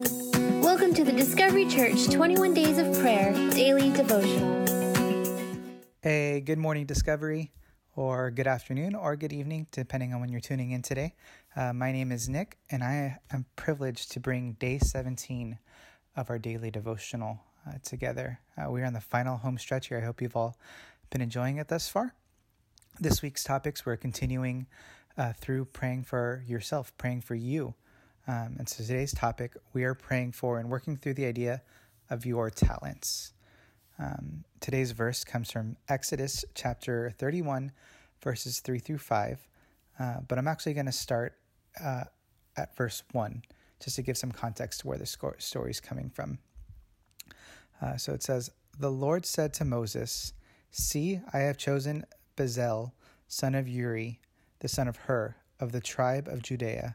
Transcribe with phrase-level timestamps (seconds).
[0.00, 4.64] Welcome to the Discovery Church 21 Days of Prayer Daily Devotional.
[6.00, 7.52] Hey, good morning, Discovery,
[7.94, 11.16] or good afternoon, or good evening, depending on when you're tuning in today.
[11.54, 15.58] Uh, my name is Nick, and I am privileged to bring day 17
[16.16, 17.38] of our daily devotional
[17.68, 18.40] uh, together.
[18.56, 19.98] Uh, we're on the final home stretch here.
[19.98, 20.56] I hope you've all
[21.10, 22.14] been enjoying it thus far.
[22.98, 24.66] This week's topics, we're continuing
[25.18, 27.74] uh, through praying for yourself, praying for you.
[28.30, 31.62] Um, and so today's topic, we are praying for and working through the idea
[32.10, 33.32] of your talents.
[33.98, 37.72] Um, today's verse comes from Exodus chapter 31,
[38.22, 39.48] verses 3 through 5.
[39.98, 41.38] Uh, but I'm actually going to start
[41.82, 42.04] uh,
[42.56, 43.42] at verse 1
[43.82, 46.38] just to give some context to where the story is coming from.
[47.82, 50.34] Uh, so it says, The Lord said to Moses,
[50.70, 52.04] See, I have chosen
[52.36, 52.92] Bezalel,
[53.26, 54.20] son of Uri,
[54.60, 56.94] the son of Hur, of the tribe of Judea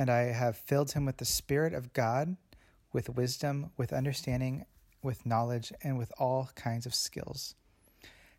[0.00, 2.38] and I have filled him with the Spirit of God,
[2.90, 4.64] with wisdom, with understanding,
[5.02, 7.54] with knowledge, and with all kinds of skills,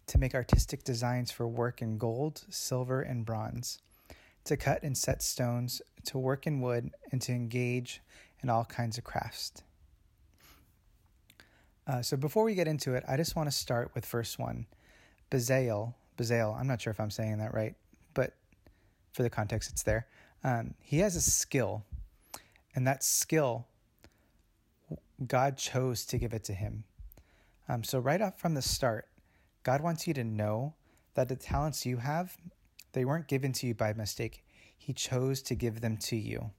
[0.07, 3.77] to make artistic designs for work in gold, silver, and bronze,
[4.43, 8.01] to cut and set stones, to work in wood, and to engage
[8.41, 9.51] in all kinds of crafts.
[11.85, 14.65] Uh, so before we get into it, I just want to start with verse one.
[15.29, 17.75] Bezalel, Bezalel, I'm not sure if I'm saying that right,
[18.15, 18.33] but
[19.13, 20.07] for the context, it's there.
[20.43, 21.83] Um, he has a skill,
[22.75, 23.67] and that skill,
[25.27, 26.83] God chose to give it to him.
[27.69, 29.07] Um, so, right off from the start,
[29.63, 30.73] God wants you to know
[31.13, 32.35] that the talents you have,
[32.93, 34.43] they weren't given to you by mistake.
[34.77, 36.49] He chose to give them to you.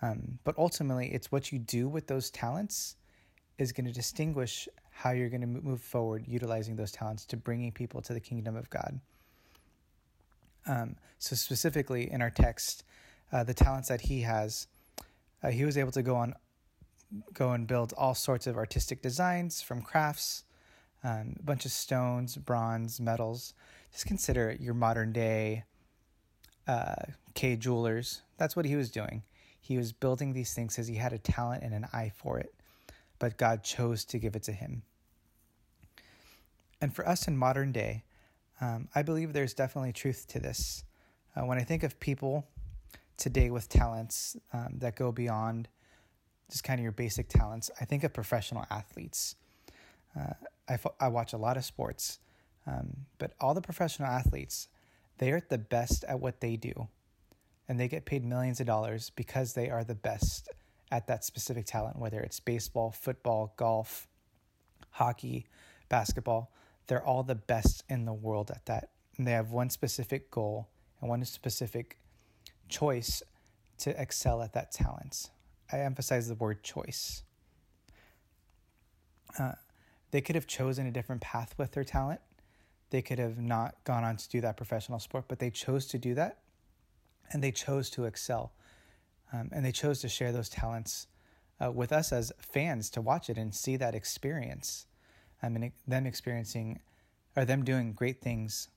[0.00, 2.96] Um, but ultimately, it's what you do with those talents
[3.58, 7.72] is going to distinguish how you're going to move forward utilizing those talents to bringing
[7.72, 9.00] people to the kingdom of God.
[10.66, 12.84] Um, so specifically in our text,
[13.32, 14.66] uh, the talents that he has,
[15.42, 16.34] uh, he was able to go on,
[17.32, 20.44] go and build all sorts of artistic designs from crafts,
[21.04, 23.54] um, a bunch of stones, bronze, metals.
[23.92, 25.64] Just consider your modern day
[26.66, 26.94] uh,
[27.34, 28.22] Kay jewelers.
[28.36, 29.22] That's what he was doing.
[29.60, 32.54] He was building these things because he had a talent and an eye for it,
[33.18, 34.82] but God chose to give it to him.
[36.80, 38.02] And for us in modern day,
[38.62, 40.84] um, I believe there's definitely truth to this.
[41.34, 42.46] Uh, when I think of people
[43.16, 45.68] today with talents um, that go beyond
[46.48, 49.34] just kind of your basic talents, I think of professional athletes.
[50.18, 50.34] Uh,
[50.68, 52.20] I, I watch a lot of sports,
[52.66, 54.68] um, but all the professional athletes,
[55.18, 56.86] they are the best at what they do.
[57.68, 60.48] And they get paid millions of dollars because they are the best
[60.92, 64.06] at that specific talent, whether it's baseball, football, golf,
[64.90, 65.46] hockey,
[65.88, 66.52] basketball
[66.86, 68.90] they're all the best in the world at that.
[69.16, 70.68] And they have one specific goal
[71.00, 71.98] and one specific
[72.68, 73.22] choice
[73.78, 75.30] to excel at that talent.
[75.70, 77.22] I emphasize the word choice.
[79.38, 79.52] Uh,
[80.10, 82.20] they could have chosen a different path with their talent.
[82.90, 85.98] They could have not gone on to do that professional sport, but they chose to
[85.98, 86.38] do that
[87.32, 88.52] and they chose to excel.
[89.32, 91.06] Um, and they chose to share those talents
[91.62, 94.86] uh, with us as fans to watch it and see that experience.
[95.48, 96.80] Mean, them experiencing
[97.36, 98.68] or them doing great things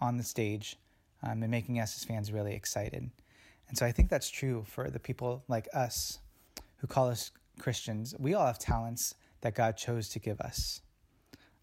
[0.00, 0.76] on the stage
[1.22, 3.10] um, and making us as fans really excited.
[3.68, 6.18] And so I think that's true for the people like us
[6.78, 8.14] who call us Christians.
[8.18, 10.82] We all have talents that God chose to give us.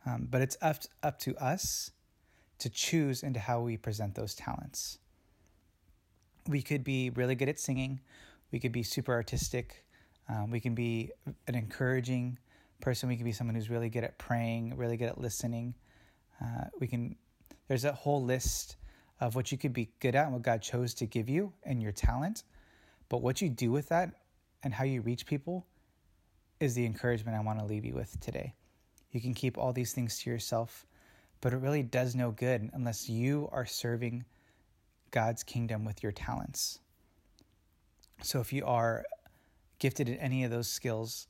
[0.05, 1.91] Um, but it's up, up to us
[2.59, 4.97] to choose into how we present those talents.
[6.47, 7.99] We could be really good at singing,
[8.51, 9.85] we could be super artistic,
[10.27, 11.11] um, we can be
[11.47, 12.37] an encouraging
[12.81, 13.09] person.
[13.09, 15.75] We can be someone who's really good at praying, really good at listening.
[16.41, 17.15] Uh, we can.
[17.67, 18.77] There's a whole list
[19.19, 21.81] of what you could be good at and what God chose to give you and
[21.81, 22.43] your talent.
[23.09, 24.11] But what you do with that
[24.63, 25.65] and how you reach people
[26.59, 28.53] is the encouragement I want to leave you with today.
[29.11, 30.85] You can keep all these things to yourself,
[31.41, 34.25] but it really does no good unless you are serving
[35.11, 36.79] God's kingdom with your talents.
[38.21, 39.05] So if you are
[39.79, 41.27] gifted in any of those skills,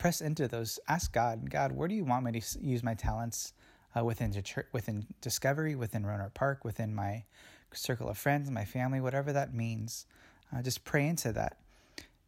[0.00, 0.80] press into those.
[0.88, 3.52] Ask God, God, where do you want me to use my talents
[3.96, 4.32] uh, within
[4.72, 7.24] within Discovery, within Rohnert Park, within my
[7.72, 10.06] circle of friends, my family, whatever that means.
[10.52, 11.58] Uh, just pray into that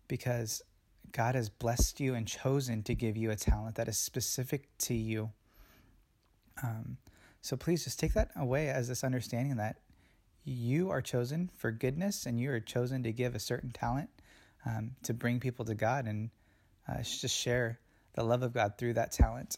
[0.07, 0.63] because
[1.11, 4.95] God has blessed you and chosen to give you a talent that is specific to
[4.95, 5.31] you.
[6.63, 6.99] Um,
[7.41, 9.77] so please just take that away as this understanding that
[10.45, 14.11] you are chosen for goodness and you are chosen to give a certain talent
[14.65, 16.31] um, to bring people to God and
[16.93, 17.79] uh, just share
[18.15, 19.57] the love of God through that talent.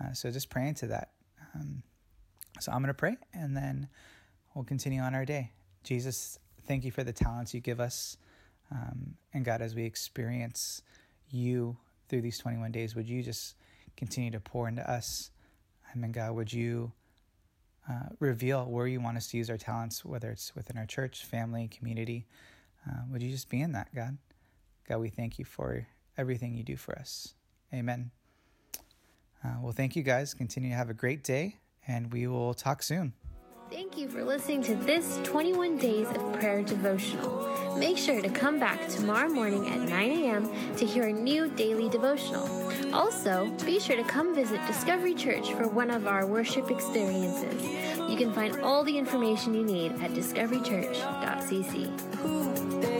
[0.00, 1.10] Uh, so just pray into that.
[1.54, 1.82] Um,
[2.60, 3.88] so I'm going to pray and then
[4.54, 5.52] we'll continue on our day.
[5.82, 8.16] Jesus, thank you for the talents you give us.
[8.70, 10.82] Um, and God, as we experience
[11.30, 11.76] you
[12.08, 13.56] through these 21 days, would you just
[13.96, 15.30] continue to pour into us?
[15.92, 16.92] I mean, God, would you
[17.88, 21.24] uh, reveal where you want us to use our talents, whether it's within our church,
[21.24, 22.26] family, community?
[22.88, 24.16] Uh, would you just be in that, God?
[24.88, 27.34] God, we thank you for everything you do for us.
[27.72, 28.10] Amen.
[29.44, 30.34] Uh, well, thank you guys.
[30.34, 33.12] Continue to have a great day, and we will talk soon.
[33.70, 37.76] Thank you for listening to this 21 Days of Prayer devotional.
[37.76, 40.76] Make sure to come back tomorrow morning at 9 a.m.
[40.76, 42.48] to hear a new daily devotional.
[42.94, 47.64] Also, be sure to come visit Discovery Church for one of our worship experiences.
[48.08, 52.93] You can find all the information you need at discoverychurch.cc.